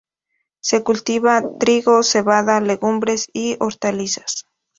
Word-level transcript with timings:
Se 0.61 0.81
cultiva 0.83 1.43
trigo, 1.59 2.01
cebada, 2.01 2.59
legumbres 2.59 3.29
y 3.33 3.55
hortalizas. 3.59 4.47